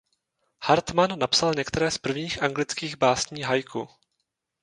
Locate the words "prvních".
1.97-2.43